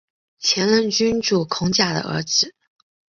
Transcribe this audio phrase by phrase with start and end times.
[0.39, 2.55] 前任君主孔甲的儿子。